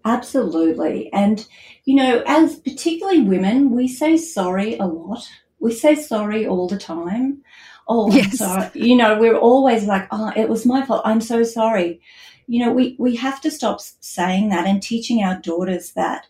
Absolutely. 0.04 1.12
And, 1.12 1.46
you 1.84 1.94
know, 1.94 2.24
as 2.26 2.56
particularly 2.56 3.22
women, 3.22 3.70
we 3.70 3.86
say 3.86 4.16
sorry 4.16 4.76
a 4.78 4.86
lot. 4.86 5.30
We 5.60 5.72
say 5.72 5.94
sorry 5.94 6.44
all 6.44 6.66
the 6.66 6.76
time. 6.76 7.42
Oh, 7.86 8.10
yes. 8.12 8.38
sorry. 8.38 8.68
You 8.74 8.96
know, 8.96 9.16
we're 9.16 9.38
always 9.38 9.84
like, 9.84 10.08
oh, 10.10 10.32
it 10.34 10.48
was 10.48 10.66
my 10.66 10.84
fault. 10.84 11.02
I'm 11.04 11.20
so 11.20 11.44
sorry. 11.44 12.00
You 12.48 12.64
know, 12.64 12.72
we, 12.72 12.96
we 12.98 13.14
have 13.14 13.40
to 13.42 13.50
stop 13.52 13.80
saying 13.80 14.48
that 14.48 14.66
and 14.66 14.82
teaching 14.82 15.22
our 15.22 15.38
daughters 15.38 15.92
that. 15.92 16.26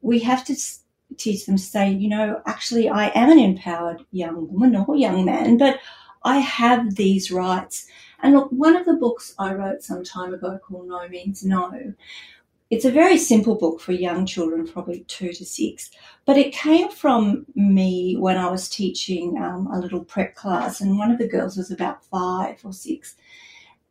We 0.00 0.18
have 0.18 0.44
to 0.46 0.56
teach 1.16 1.46
them 1.46 1.56
to 1.56 1.62
say, 1.62 1.90
you 1.90 2.08
know, 2.08 2.40
actually, 2.46 2.88
I 2.88 3.08
am 3.14 3.30
an 3.30 3.38
empowered 3.38 4.04
young 4.10 4.50
woman 4.52 4.76
or 4.76 4.96
young 4.96 5.24
man, 5.24 5.58
but 5.58 5.78
I 6.24 6.38
have 6.38 6.94
these 6.94 7.30
rights. 7.30 7.86
And 8.22 8.34
look, 8.34 8.48
one 8.50 8.76
of 8.76 8.86
the 8.86 8.94
books 8.94 9.34
I 9.38 9.54
wrote 9.54 9.82
some 9.82 10.04
time 10.04 10.32
ago 10.32 10.58
called 10.64 10.88
No 10.88 11.08
Means 11.08 11.44
No, 11.44 11.94
it's 12.72 12.86
a 12.86 12.90
very 12.90 13.18
simple 13.18 13.54
book 13.54 13.82
for 13.82 13.92
young 13.92 14.24
children, 14.24 14.66
probably 14.66 15.00
two 15.00 15.30
to 15.34 15.44
six, 15.44 15.90
but 16.24 16.38
it 16.38 16.54
came 16.54 16.88
from 16.88 17.44
me 17.54 18.16
when 18.16 18.38
I 18.38 18.50
was 18.50 18.66
teaching 18.66 19.36
um, 19.36 19.66
a 19.66 19.78
little 19.78 20.02
prep 20.02 20.34
class, 20.34 20.80
and 20.80 20.98
one 20.98 21.10
of 21.10 21.18
the 21.18 21.28
girls 21.28 21.58
was 21.58 21.70
about 21.70 22.02
five 22.06 22.64
or 22.64 22.72
six. 22.72 23.14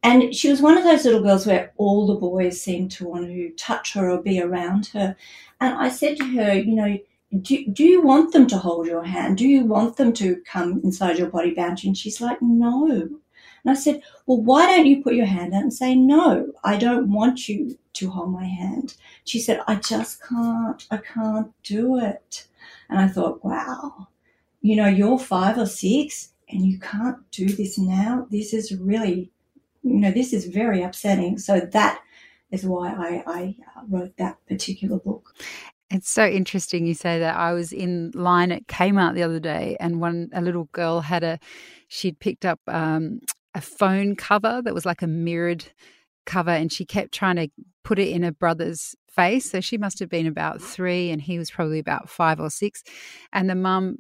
And 0.01 0.33
she 0.35 0.49
was 0.49 0.63
one 0.63 0.79
of 0.79 0.83
those 0.83 1.05
little 1.05 1.21
girls 1.21 1.45
where 1.45 1.73
all 1.77 2.07
the 2.07 2.15
boys 2.15 2.59
seemed 2.59 2.89
to 2.93 3.07
want 3.07 3.27
to 3.27 3.51
touch 3.51 3.93
her 3.93 4.09
or 4.09 4.19
be 4.19 4.41
around 4.41 4.87
her. 4.87 5.15
And 5.59 5.75
I 5.75 5.89
said 5.89 6.17
to 6.17 6.25
her, 6.37 6.53
you 6.55 6.73
know, 6.73 6.97
do, 7.39 7.65
do 7.67 7.83
you 7.83 8.01
want 8.01 8.33
them 8.33 8.47
to 8.47 8.57
hold 8.57 8.87
your 8.87 9.03
hand? 9.03 9.37
Do 9.37 9.47
you 9.47 9.63
want 9.63 9.95
them 9.95 10.11
to 10.13 10.41
come 10.45 10.81
inside 10.83 11.17
your 11.17 11.29
body 11.29 11.53
boundary? 11.53 11.87
And 11.87 11.97
she's 11.97 12.19
like, 12.19 12.41
no. 12.41 12.89
And 12.91 13.71
I 13.71 13.73
said, 13.73 14.01
well, 14.25 14.41
why 14.41 14.65
don't 14.65 14.85
you 14.85 15.01
put 15.01 15.13
your 15.13 15.25
hand 15.25 15.53
out 15.53 15.61
and 15.61 15.73
say, 15.73 15.95
no, 15.95 16.51
I 16.63 16.77
don't 16.77 17.11
want 17.11 17.47
you 17.47 17.77
to 17.93 18.09
hold 18.09 18.33
my 18.33 18.45
hand. 18.45 18.95
She 19.23 19.39
said, 19.39 19.61
I 19.67 19.75
just 19.75 20.21
can't, 20.27 20.85
I 20.91 20.97
can't 20.97 21.51
do 21.63 21.99
it. 21.99 22.47
And 22.89 22.99
I 22.99 23.07
thought, 23.07 23.43
wow, 23.45 24.07
you 24.61 24.75
know, 24.75 24.87
you're 24.87 25.19
five 25.19 25.57
or 25.57 25.65
six 25.65 26.33
and 26.49 26.65
you 26.65 26.79
can't 26.79 27.17
do 27.31 27.47
this 27.47 27.77
now. 27.77 28.27
This 28.29 28.53
is 28.53 28.75
really, 28.75 29.31
you 29.83 29.99
know, 29.99 30.11
this 30.11 30.33
is 30.33 30.45
very 30.45 30.83
upsetting. 30.83 31.37
So 31.37 31.59
that 31.59 32.01
is 32.51 32.65
why 32.65 32.89
I, 32.89 33.23
I 33.27 33.55
uh, 33.75 33.83
wrote 33.87 34.17
that 34.17 34.37
particular 34.47 34.99
book. 34.99 35.33
It's 35.91 36.09
so 36.09 36.25
interesting 36.25 36.85
you 36.85 36.93
say 36.93 37.19
that. 37.19 37.35
I 37.35 37.51
was 37.51 37.73
in 37.73 38.11
line 38.15 38.51
at 38.53 38.67
Kmart 38.67 39.13
the 39.13 39.23
other 39.23 39.41
day, 39.41 39.75
and 39.79 39.99
one 39.99 40.29
a 40.33 40.41
little 40.41 40.69
girl 40.71 41.01
had 41.01 41.23
a 41.23 41.37
she'd 41.89 42.17
picked 42.19 42.45
up 42.45 42.61
um, 42.67 43.19
a 43.53 43.59
phone 43.61 44.15
cover 44.15 44.61
that 44.63 44.73
was 44.73 44.85
like 44.85 45.01
a 45.01 45.07
mirrored 45.07 45.65
cover 46.25 46.51
and 46.51 46.71
she 46.71 46.85
kept 46.85 47.13
trying 47.13 47.35
to 47.35 47.49
put 47.83 47.99
it 47.99 48.07
in 48.07 48.23
her 48.23 48.31
brother's 48.31 48.95
face. 49.09 49.51
So 49.51 49.59
she 49.59 49.77
must 49.77 49.99
have 49.99 50.07
been 50.07 50.27
about 50.27 50.61
three 50.61 51.09
and 51.09 51.21
he 51.21 51.37
was 51.37 51.51
probably 51.51 51.79
about 51.79 52.09
five 52.09 52.39
or 52.39 52.49
six. 52.49 52.83
And 53.33 53.49
the 53.49 53.55
mum 53.55 53.97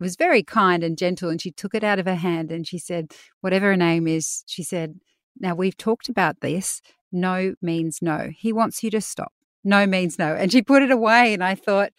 was 0.00 0.16
very 0.16 0.42
kind 0.42 0.82
and 0.82 0.96
gentle 0.96 1.28
and 1.28 1.42
she 1.42 1.50
took 1.50 1.74
it 1.74 1.84
out 1.84 1.98
of 1.98 2.06
her 2.06 2.14
hand 2.14 2.50
and 2.50 2.66
she 2.66 2.78
said, 2.78 3.12
whatever 3.42 3.66
her 3.66 3.76
name 3.76 4.08
is, 4.08 4.44
she 4.46 4.62
said, 4.62 4.94
now 5.38 5.54
we've 5.54 5.76
talked 5.76 6.08
about 6.08 6.40
this. 6.40 6.80
No 7.12 7.54
means 7.60 7.98
no. 8.00 8.30
He 8.34 8.50
wants 8.50 8.82
you 8.82 8.90
to 8.92 9.02
stop. 9.02 9.33
No 9.64 9.86
means 9.86 10.18
no. 10.18 10.34
And 10.34 10.52
she 10.52 10.62
put 10.62 10.82
it 10.82 10.90
away. 10.90 11.32
And 11.34 11.42
I 11.42 11.54
thought, 11.54 11.90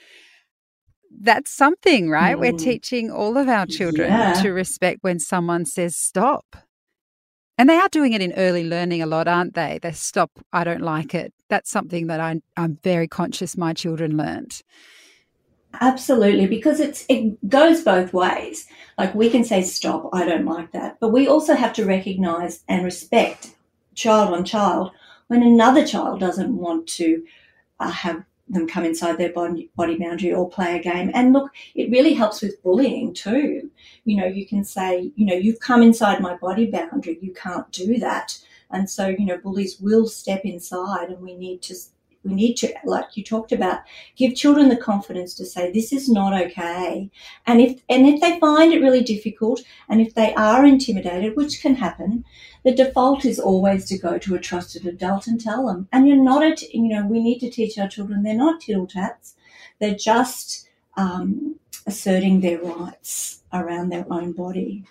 that's 1.19 1.51
something, 1.51 2.10
right? 2.10 2.36
Mm. 2.36 2.39
We're 2.39 2.53
teaching 2.53 3.12
all 3.12 3.38
of 3.38 3.48
our 3.48 3.65
children 3.65 4.10
yeah. 4.10 4.34
to 4.41 4.51
respect 4.51 5.00
when 5.01 5.19
someone 5.19 5.65
says 5.65 5.95
stop. 5.95 6.55
And 7.57 7.69
they 7.69 7.77
are 7.77 7.89
doing 7.89 8.13
it 8.13 8.22
in 8.22 8.34
early 8.34 8.67
learning 8.67 9.01
a 9.01 9.05
lot, 9.05 9.27
aren't 9.27 9.53
they? 9.53 9.79
They 9.81 9.93
stop, 9.93 10.31
I 10.51 10.65
don't 10.65 10.81
like 10.81 11.15
it. 11.15 11.34
That's 11.50 11.69
something 11.69 12.07
that 12.07 12.19
I, 12.19 12.41
I'm 12.57 12.79
very 12.84 13.07
conscious 13.07 13.55
my 13.55 13.74
children 13.74 14.17
learned. 14.17 14.62
Absolutely, 15.81 16.48
because 16.48 16.79
it's 16.79 17.05
it 17.10 17.50
goes 17.50 17.84
both 17.84 18.13
ways. 18.13 18.65
Like 18.98 19.13
we 19.13 19.29
can 19.29 19.43
say 19.43 19.62
stop, 19.62 20.10
I 20.13 20.25
don't 20.25 20.45
like 20.45 20.72
that, 20.72 20.98
but 21.01 21.10
we 21.10 21.27
also 21.27 21.53
have 21.53 21.74
to 21.74 21.86
recognize 21.86 22.63
and 22.69 22.84
respect 22.84 23.51
child 23.93 24.34
on 24.34 24.45
child 24.45 24.91
when 25.27 25.43
another 25.43 25.86
child 25.86 26.19
doesn't 26.19 26.55
want 26.55 26.88
to 26.88 27.24
Uh, 27.79 27.89
have 27.89 28.24
them 28.48 28.67
come 28.67 28.86
inside 28.86 29.17
their 29.17 29.32
body, 29.34 29.70
body 29.75 29.98
boundary 29.98 30.34
or 30.34 30.50
play 30.50 30.77
a 30.77 30.82
game. 30.82 31.12
And 31.13 31.34
look, 31.34 31.51
it 31.74 31.89
really 31.89 32.13
helps 32.13 32.41
with 32.41 32.62
bullying 32.62 33.13
too. 33.13 33.70
You 34.03 34.17
know, 34.17 34.27
you 34.27 34.46
can 34.46 34.63
say, 34.63 35.12
you 35.15 35.25
know, 35.25 35.34
you've 35.34 35.60
come 35.60 35.82
inside 35.82 36.22
my 36.22 36.36
body 36.36 36.67
boundary, 36.70 37.17
you 37.22 37.34
can't 37.34 37.70
do 37.72 37.98
that. 38.00 38.38
And 38.72 38.89
so, 38.89 39.08
you 39.08 39.25
know, 39.25 39.38
bullies 39.38 39.79
will 39.79 40.08
step 40.08 40.41
inside 40.44 41.10
and 41.10 41.22
we 41.22 41.36
need 41.36 41.62
to 41.63 41.75
we 42.25 42.34
need 42.34 42.55
to, 42.55 42.74
like 42.84 43.15
you 43.15 43.24
talked 43.24 43.51
about, 43.51 43.82
give 44.15 44.36
children 44.36 44.70
the 44.70 44.77
confidence 44.77 45.34
to 45.36 45.46
say 45.46 45.72
this 45.72 45.94
is 45.94 46.10
not 46.10 46.34
okay. 46.34 47.10
And 47.46 47.62
if 47.62 47.82
and 47.88 48.08
if 48.08 48.20
they 48.20 48.39
find 48.39 48.74
it 48.74 48.82
really 48.82 49.03
difficult, 49.03 49.62
and 49.88 50.01
if 50.01 50.15
they 50.15 50.34
are 50.34 50.65
intimidated, 50.65 51.36
which 51.36 51.62
can 51.62 51.75
happen, 51.75 52.25
the 52.63 52.74
default 52.74 53.25
is 53.25 53.39
always 53.39 53.86
to 53.86 53.98
go 53.98 54.17
to 54.17 54.36
a 54.36 54.39
trusted 54.39 54.86
adult 54.88 55.27
and 55.27 55.39
tell 55.39 55.67
them. 55.67 55.88
And 55.91 56.08
you're 56.08 56.17
not, 56.17 56.44
a, 56.44 56.55
you 56.75 56.89
know, 56.89 57.05
we 57.05 57.22
need 57.22 57.39
to 57.39 57.50
teach 57.50 57.77
our 57.77 57.88
children 57.88 58.24
they're 58.24 58.34
not 58.34 58.62
tittle 58.62 58.88
tats. 58.88 59.36
They're 59.79 59.96
just 59.96 60.67
um, 60.98 61.55
asserting 61.86 62.41
their 62.41 62.60
rights 62.60 63.44
around 63.53 63.89
their 63.89 64.05
own 64.12 64.32
body. 64.32 64.84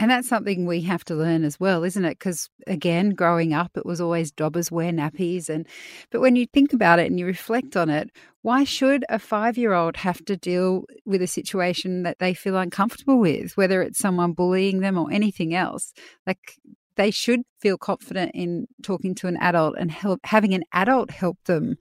And 0.00 0.10
that's 0.10 0.30
something 0.30 0.64
we 0.64 0.80
have 0.82 1.04
to 1.04 1.14
learn 1.14 1.44
as 1.44 1.60
well, 1.60 1.84
isn't 1.84 2.06
it? 2.06 2.18
Because 2.18 2.48
again, 2.66 3.10
growing 3.10 3.52
up, 3.52 3.72
it 3.76 3.84
was 3.84 4.00
always 4.00 4.32
dobbers 4.32 4.72
wear 4.72 4.90
nappies, 4.92 5.50
and 5.50 5.66
but 6.10 6.22
when 6.22 6.36
you 6.36 6.46
think 6.46 6.72
about 6.72 6.98
it 6.98 7.10
and 7.10 7.20
you 7.20 7.26
reflect 7.26 7.76
on 7.76 7.90
it, 7.90 8.08
why 8.40 8.64
should 8.64 9.04
a 9.10 9.18
five-year-old 9.18 9.98
have 9.98 10.24
to 10.24 10.38
deal 10.38 10.84
with 11.04 11.20
a 11.20 11.26
situation 11.26 12.02
that 12.04 12.18
they 12.18 12.32
feel 12.32 12.56
uncomfortable 12.56 13.18
with, 13.18 13.54
whether 13.58 13.82
it's 13.82 13.98
someone 13.98 14.32
bullying 14.32 14.80
them 14.80 14.96
or 14.96 15.12
anything 15.12 15.54
else? 15.54 15.92
Like 16.26 16.56
they 16.96 17.10
should 17.10 17.40
feel 17.60 17.78
confident 17.78 18.32
in 18.34 18.66
talking 18.82 19.14
to 19.14 19.26
an 19.26 19.36
adult 19.38 19.74
and 19.78 19.90
help 19.90 20.20
having 20.24 20.54
an 20.54 20.62
adult 20.72 21.10
help 21.10 21.38
them 21.44 21.76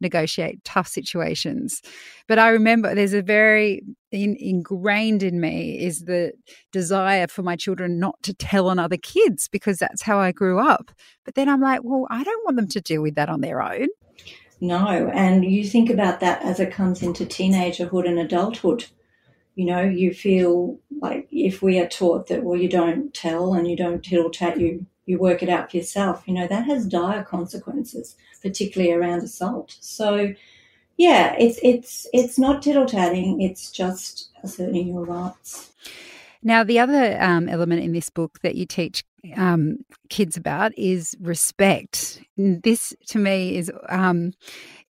negotiate 0.00 0.62
tough 0.64 0.88
situations. 0.88 1.80
But 2.28 2.38
I 2.38 2.48
remember 2.48 2.94
there's 2.94 3.14
a 3.14 3.22
very 3.22 3.82
in, 4.10 4.36
ingrained 4.38 5.22
in 5.22 5.40
me 5.40 5.78
is 5.78 6.00
the 6.00 6.32
desire 6.72 7.26
for 7.26 7.42
my 7.42 7.56
children 7.56 7.98
not 7.98 8.22
to 8.22 8.34
tell 8.34 8.68
on 8.68 8.78
other 8.78 8.96
kids 8.96 9.48
because 9.48 9.78
that's 9.78 10.02
how 10.02 10.18
I 10.18 10.32
grew 10.32 10.58
up. 10.58 10.90
But 11.24 11.34
then 11.34 11.48
I'm 11.48 11.60
like, 11.60 11.80
well, 11.82 12.06
I 12.10 12.22
don't 12.22 12.44
want 12.44 12.56
them 12.56 12.68
to 12.68 12.80
deal 12.80 13.02
with 13.02 13.14
that 13.16 13.28
on 13.28 13.40
their 13.40 13.62
own. 13.62 13.88
No, 14.60 15.10
and 15.12 15.44
you 15.44 15.64
think 15.64 15.90
about 15.90 16.20
that 16.20 16.42
as 16.42 16.60
it 16.60 16.72
comes 16.72 17.02
into 17.02 17.24
teenagerhood 17.24 18.08
and 18.08 18.18
adulthood 18.18 18.86
you 19.54 19.66
know, 19.66 19.82
you 19.82 20.12
feel 20.12 20.78
like 21.00 21.23
if 21.34 21.62
we 21.62 21.78
are 21.78 21.88
taught 21.88 22.28
that, 22.28 22.44
well, 22.44 22.58
you 22.58 22.68
don't 22.68 23.12
tell 23.12 23.54
and 23.54 23.68
you 23.68 23.76
don't 23.76 24.04
tittle 24.04 24.30
tat, 24.30 24.58
you, 24.60 24.86
you 25.06 25.18
work 25.18 25.42
it 25.42 25.48
out 25.48 25.70
for 25.70 25.76
yourself, 25.76 26.22
you 26.26 26.34
know, 26.34 26.46
that 26.46 26.64
has 26.66 26.86
dire 26.86 27.24
consequences, 27.24 28.16
particularly 28.40 28.92
around 28.92 29.22
assault. 29.22 29.76
So, 29.80 30.32
yeah, 30.96 31.34
it's, 31.38 31.58
it's, 31.62 32.06
it's 32.12 32.38
not 32.38 32.62
tittle 32.62 32.86
tatting, 32.86 33.42
it's 33.42 33.70
just 33.72 34.30
asserting 34.44 34.88
your 34.88 35.04
rights. 35.04 35.72
Now, 36.42 36.62
the 36.62 36.78
other 36.78 37.20
um, 37.20 37.48
element 37.48 37.82
in 37.82 37.92
this 37.92 38.10
book 38.10 38.38
that 38.42 38.54
you 38.54 38.66
teach 38.66 39.02
um, 39.36 39.78
kids 40.10 40.36
about 40.36 40.72
is 40.78 41.16
respect. 41.20 42.20
This, 42.36 42.94
to 43.08 43.18
me, 43.18 43.56
is 43.56 43.72
um, 43.88 44.32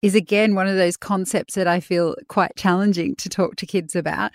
is 0.00 0.14
again 0.14 0.54
one 0.54 0.66
of 0.66 0.76
those 0.76 0.96
concepts 0.96 1.54
that 1.54 1.66
I 1.66 1.80
feel 1.80 2.14
quite 2.28 2.56
challenging 2.56 3.16
to 3.16 3.28
talk 3.28 3.56
to 3.56 3.66
kids 3.66 3.96
about. 3.96 4.30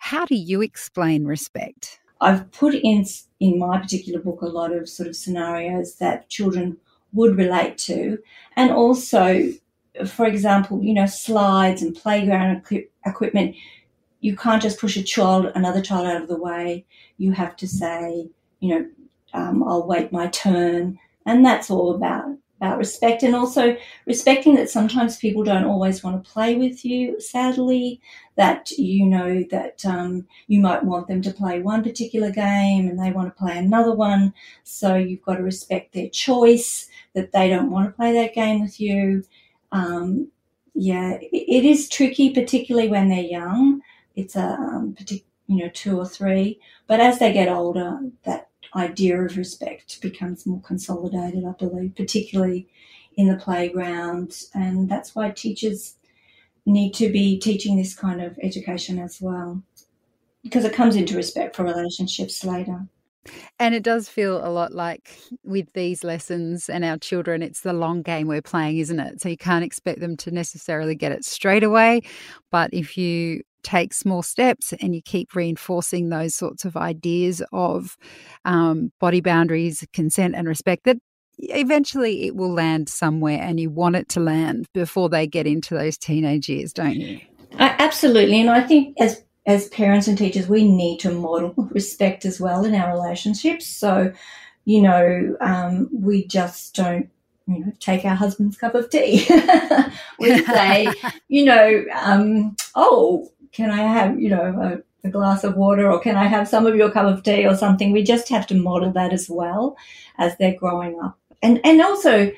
How 0.00 0.24
do 0.24 0.34
you 0.34 0.62
explain 0.62 1.24
respect? 1.24 2.00
I've 2.22 2.50
put 2.52 2.74
in 2.74 3.04
in 3.38 3.58
my 3.58 3.78
particular 3.78 4.18
book 4.18 4.40
a 4.40 4.46
lot 4.46 4.72
of 4.72 4.88
sort 4.88 5.08
of 5.08 5.14
scenarios 5.14 5.96
that 5.96 6.28
children 6.28 6.78
would 7.12 7.36
relate 7.36 7.76
to, 7.78 8.18
and 8.56 8.72
also, 8.72 9.52
for 10.06 10.26
example, 10.26 10.82
you 10.82 10.94
know, 10.94 11.06
slides 11.06 11.82
and 11.82 11.94
playground 11.94 12.62
equipment. 13.04 13.54
You 14.20 14.36
can't 14.36 14.62
just 14.62 14.80
push 14.80 14.96
a 14.96 15.02
child, 15.02 15.52
another 15.54 15.82
child 15.82 16.06
out 16.06 16.22
of 16.22 16.28
the 16.28 16.36
way. 16.36 16.86
You 17.18 17.32
have 17.32 17.54
to 17.56 17.68
say, 17.68 18.26
you 18.60 18.68
know, 18.74 18.88
um, 19.34 19.62
I'll 19.62 19.86
wait 19.86 20.12
my 20.12 20.28
turn, 20.28 20.98
and 21.26 21.44
that's 21.44 21.70
all 21.70 21.94
about 21.94 22.36
about 22.60 22.76
respect 22.76 23.22
and 23.22 23.34
also 23.34 23.74
respecting 24.04 24.54
that 24.54 24.68
sometimes 24.68 25.16
people 25.16 25.42
don't 25.42 25.64
always 25.64 26.04
want 26.04 26.22
to 26.22 26.30
play 26.30 26.56
with 26.56 26.84
you, 26.84 27.18
sadly, 27.18 28.02
that 28.36 28.70
you 28.72 29.06
know 29.06 29.42
that 29.50 29.84
um, 29.86 30.26
you 30.46 30.60
might 30.60 30.84
want 30.84 31.08
them 31.08 31.22
to 31.22 31.32
play 31.32 31.62
one 31.62 31.82
particular 31.82 32.30
game 32.30 32.86
and 32.86 33.02
they 33.02 33.12
want 33.12 33.34
to 33.34 33.38
play 33.38 33.56
another 33.56 33.94
one. 33.94 34.34
So 34.62 34.94
you've 34.94 35.22
got 35.22 35.36
to 35.36 35.42
respect 35.42 35.94
their 35.94 36.10
choice, 36.10 36.88
that 37.14 37.32
they 37.32 37.48
don't 37.48 37.70
want 37.70 37.88
to 37.88 37.96
play 37.96 38.12
that 38.12 38.34
game 38.34 38.60
with 38.60 38.78
you. 38.78 39.24
Um, 39.72 40.30
yeah, 40.74 41.16
it 41.20 41.64
is 41.64 41.88
tricky, 41.88 42.30
particularly 42.30 42.88
when 42.88 43.08
they're 43.08 43.20
young. 43.20 43.80
It's 44.16 44.36
a 44.36 44.44
um, 44.44 44.96
you 45.46 45.64
know 45.64 45.70
two 45.72 45.98
or 45.98 46.06
three, 46.06 46.60
but 46.86 47.00
as 47.00 47.18
they 47.18 47.32
get 47.32 47.48
older, 47.48 48.00
that 48.24 48.49
idea 48.74 49.20
of 49.20 49.36
respect 49.36 50.00
becomes 50.00 50.46
more 50.46 50.60
consolidated, 50.60 51.44
I 51.44 51.52
believe, 51.52 51.96
particularly 51.96 52.68
in 53.16 53.28
the 53.28 53.36
playground. 53.36 54.42
And 54.54 54.88
that's 54.88 55.14
why 55.14 55.30
teachers 55.30 55.96
need 56.66 56.92
to 56.94 57.10
be 57.10 57.38
teaching 57.38 57.76
this 57.76 57.94
kind 57.94 58.20
of 58.20 58.38
education 58.42 58.98
as 58.98 59.18
well, 59.20 59.62
because 60.42 60.64
it 60.64 60.72
comes 60.72 60.94
into 60.94 61.16
respect 61.16 61.56
for 61.56 61.64
relationships 61.64 62.44
later. 62.44 62.86
And 63.58 63.74
it 63.74 63.82
does 63.82 64.08
feel 64.08 64.44
a 64.44 64.48
lot 64.48 64.72
like 64.72 65.14
with 65.44 65.70
these 65.74 66.02
lessons 66.04 66.70
and 66.70 66.84
our 66.84 66.96
children, 66.96 67.42
it's 67.42 67.60
the 67.60 67.74
long 67.74 68.00
game 68.00 68.28
we're 68.28 68.40
playing, 68.40 68.78
isn't 68.78 68.98
it? 68.98 69.20
So 69.20 69.28
you 69.28 69.36
can't 69.36 69.64
expect 69.64 70.00
them 70.00 70.16
to 70.18 70.30
necessarily 70.30 70.94
get 70.94 71.12
it 71.12 71.24
straight 71.24 71.62
away. 71.62 72.00
But 72.50 72.70
if 72.72 72.96
you 72.96 73.42
take 73.62 73.94
small 73.94 74.22
steps 74.22 74.72
and 74.80 74.94
you 74.94 75.02
keep 75.02 75.34
reinforcing 75.34 76.08
those 76.08 76.34
sorts 76.34 76.64
of 76.64 76.76
ideas 76.76 77.42
of 77.52 77.96
um, 78.44 78.92
body 79.00 79.20
boundaries, 79.20 79.86
consent, 79.92 80.34
and 80.34 80.48
respect, 80.48 80.84
that 80.84 80.98
eventually 81.38 82.26
it 82.26 82.36
will 82.36 82.52
land 82.52 82.88
somewhere 82.88 83.40
and 83.40 83.58
you 83.58 83.70
want 83.70 83.96
it 83.96 84.08
to 84.10 84.20
land 84.20 84.66
before 84.74 85.08
they 85.08 85.26
get 85.26 85.46
into 85.46 85.74
those 85.74 85.96
teenage 85.96 86.48
years, 86.48 86.72
don't 86.72 86.96
you? 86.96 87.20
Absolutely. 87.58 88.40
And 88.40 88.50
I 88.50 88.62
think 88.62 88.96
as 89.00 89.24
as 89.46 89.68
parents 89.68 90.06
and 90.06 90.18
teachers, 90.18 90.48
we 90.48 90.64
need 90.68 91.00
to 91.00 91.10
model 91.10 91.54
respect 91.70 92.24
as 92.24 92.40
well 92.40 92.64
in 92.64 92.74
our 92.74 92.92
relationships. 92.92 93.66
So, 93.66 94.12
you 94.64 94.82
know, 94.82 95.36
um, 95.40 95.88
we 95.92 96.26
just 96.26 96.74
don't 96.74 97.08
you 97.46 97.64
know, 97.64 97.72
take 97.80 98.04
our 98.04 98.14
husband's 98.14 98.56
cup 98.56 98.74
of 98.74 98.90
tea. 98.90 99.26
we 100.18 100.44
say, 100.44 100.92
you 101.28 101.44
know, 101.44 101.84
um, 101.94 102.54
oh, 102.74 103.30
can 103.52 103.70
I 103.70 103.82
have, 103.82 104.20
you 104.20 104.28
know, 104.28 104.82
a, 105.04 105.08
a, 105.08 105.10
glass 105.10 105.44
of 105.44 105.56
water 105.56 105.90
or 105.90 106.00
can 106.00 106.16
I 106.16 106.26
have 106.26 106.48
some 106.48 106.66
of 106.66 106.76
your 106.76 106.90
cup 106.90 107.06
of 107.06 107.22
tea 107.22 107.46
or 107.46 107.56
something? 107.56 107.92
We 107.92 108.02
just 108.02 108.28
have 108.28 108.46
to 108.48 108.54
model 108.54 108.92
that 108.92 109.12
as 109.12 109.28
well 109.28 109.76
as 110.18 110.36
they're 110.36 110.54
growing 110.54 111.00
up. 111.00 111.18
And, 111.42 111.60
and 111.64 111.80
also, 111.80 112.30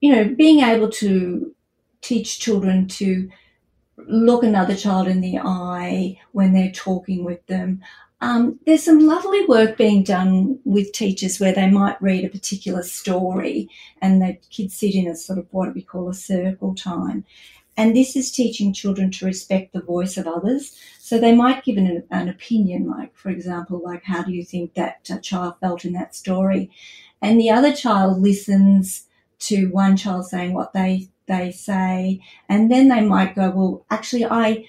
you 0.00 0.14
know, 0.14 0.24
being 0.24 0.60
able 0.60 0.90
to 0.90 1.54
teach 2.00 2.38
children 2.38 2.88
to 2.88 3.28
look 4.08 4.42
another 4.42 4.76
child 4.76 5.08
in 5.08 5.20
the 5.20 5.38
eye 5.38 6.20
when 6.32 6.52
they're 6.52 6.70
talking 6.70 7.24
with 7.24 7.44
them. 7.46 7.82
Um, 8.20 8.58
there's 8.64 8.82
some 8.82 9.06
lovely 9.06 9.44
work 9.46 9.76
being 9.76 10.02
done 10.02 10.58
with 10.64 10.92
teachers 10.92 11.38
where 11.38 11.52
they 11.52 11.70
might 11.70 12.00
read 12.00 12.24
a 12.24 12.30
particular 12.30 12.82
story 12.82 13.68
and 14.00 14.22
the 14.22 14.38
kids 14.50 14.76
sit 14.76 14.94
in 14.94 15.06
a 15.06 15.14
sort 15.14 15.38
of 15.38 15.46
what 15.50 15.74
we 15.74 15.82
call 15.82 16.08
a 16.08 16.14
circle 16.14 16.74
time. 16.74 17.24
And 17.76 17.94
this 17.94 18.16
is 18.16 18.30
teaching 18.30 18.72
children 18.72 19.10
to 19.12 19.26
respect 19.26 19.72
the 19.72 19.82
voice 19.82 20.16
of 20.16 20.26
others. 20.26 20.76
So 20.98 21.18
they 21.18 21.34
might 21.34 21.64
give 21.64 21.76
an, 21.76 22.02
an 22.10 22.28
opinion, 22.28 22.88
like, 22.88 23.14
for 23.14 23.28
example, 23.28 23.82
like, 23.84 24.02
how 24.04 24.22
do 24.22 24.32
you 24.32 24.44
think 24.44 24.74
that 24.74 25.08
uh, 25.12 25.18
child 25.18 25.54
felt 25.60 25.84
in 25.84 25.92
that 25.92 26.14
story? 26.14 26.70
And 27.20 27.38
the 27.40 27.50
other 27.50 27.74
child 27.74 28.20
listens 28.20 29.06
to 29.40 29.66
one 29.66 29.96
child 29.96 30.26
saying 30.26 30.54
what 30.54 30.72
they 30.72 31.08
they 31.26 31.50
say, 31.50 32.20
and 32.48 32.70
then 32.70 32.88
they 32.88 33.00
might 33.00 33.34
go, 33.34 33.50
well, 33.50 33.84
actually, 33.90 34.24
I 34.24 34.68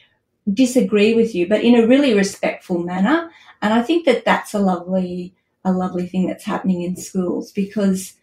disagree 0.52 1.14
with 1.14 1.36
you, 1.36 1.48
but 1.48 1.64
in 1.64 1.76
a 1.76 1.88
really 1.88 2.16
respectful 2.16 2.80
manner. 2.80 3.30
And 3.62 3.74
I 3.74 3.84
think 3.84 4.06
that 4.06 4.26
that's 4.26 4.56
a 4.56 4.60
lovely, 4.60 5.36
a 5.64 5.72
lovely 5.72 6.08
thing 6.08 6.26
that's 6.28 6.46
happening 6.46 6.82
in 6.82 6.96
schools 6.96 7.52
because 7.52 8.14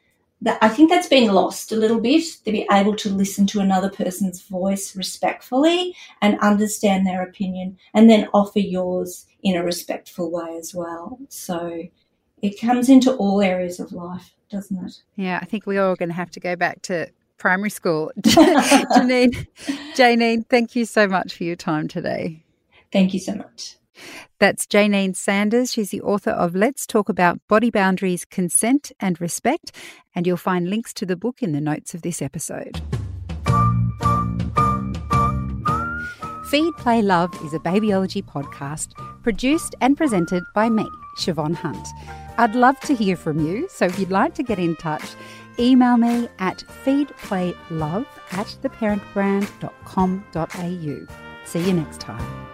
that, 0.45 0.59
I 0.63 0.69
think 0.69 0.91
that's 0.91 1.09
been 1.09 1.33
lost 1.33 1.73
a 1.73 1.77
little 1.77 2.01
bit 2.01 2.25
to 2.45 2.53
be 2.53 2.67
able 2.71 2.95
to 2.97 3.09
listen 3.09 3.47
to 3.49 3.61
another 3.61 3.91
person's 3.91 4.43
voice 4.43 4.95
respectfully 4.95 5.95
and 6.21 6.39
understand 6.41 7.07
their 7.07 7.23
opinion 7.23 7.79
and 7.95 8.09
then 8.09 8.29
offer 8.33 8.61
yours 8.61 9.27
in 9.43 9.57
a 9.57 9.65
respectful 9.65 10.31
way 10.31 10.57
as 10.59 10.75
well. 10.75 11.19
So 11.29 11.85
it 12.43 12.61
comes 12.61 12.89
into 12.89 13.15
all 13.15 13.41
areas 13.41 13.81
of 13.81 13.93
life, 13.93 14.35
doesn't 14.51 14.85
it? 14.85 15.03
Yeah, 15.17 15.39
I 15.41 15.47
think 15.47 15.67
we're 15.67 15.97
going 15.97 16.11
to 16.11 16.15
have 16.15 16.31
to 16.33 16.41
go 16.41 16.57
back 16.57 16.83
to 16.83 17.09
primary 17.39 17.71
school. 17.71 18.13
Jayneen, 18.21 19.47
Jayneen, 19.95 20.47
thank 20.49 20.77
you 20.77 20.85
so 20.85 21.09
much 21.09 21.35
for 21.35 21.45
your 21.45 21.57
time 21.57 21.89
today. 21.89 22.45
Thank 22.93 23.15
you 23.15 23.21
so 23.21 23.35
much. 23.35 23.77
That's 24.39 24.67
Jayneen 24.67 25.17
Sanders. 25.17 25.73
She's 25.73 25.91
the 25.91 26.03
author 26.03 26.31
of 26.31 26.55
Let's 26.55 26.87
Talk 26.87 27.09
About 27.09 27.41
Body 27.49 27.71
Boundaries, 27.71 28.25
Consent 28.25 28.93
and 29.01 29.21
Respect. 29.21 29.73
And 30.15 30.27
you'll 30.27 30.37
find 30.37 30.69
links 30.69 30.93
to 30.95 31.07
the 31.07 31.17
book 31.17 31.43
in 31.43 31.53
the 31.53 31.61
notes 31.61 31.95
of 31.95 32.03
this 32.03 32.23
episode. 32.23 32.81
Feed, 36.51 36.75
Play, 36.77 37.03
Love 37.03 37.35
is 37.45 37.53
a 37.53 37.59
babyology 37.59 38.23
podcast 38.23 38.93
produced 39.23 39.75
and 39.81 39.97
presented 39.97 40.45
by 40.55 40.69
me, 40.69 40.87
Siobhan 41.19 41.55
Hunt. 41.55 41.87
I'd 42.39 42.55
love 42.55 42.79
to 42.81 42.95
hear 42.95 43.17
from 43.17 43.45
you, 43.45 43.69
so 43.69 43.87
if 43.87 43.99
you'd 43.99 44.11
like 44.11 44.35
to 44.35 44.43
get 44.43 44.59
in 44.59 44.77
touch, 44.77 45.15
email 45.59 45.97
me 45.97 46.29
at 46.39 46.65
feedplaylove 46.85 48.07
at 48.33 48.57
theparentbrand.com.au. 48.63 51.15
See 51.45 51.61
you 51.61 51.73
next 51.73 52.01
time. 52.01 52.54